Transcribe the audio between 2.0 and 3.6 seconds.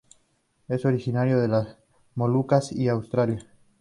Molucas y Australia.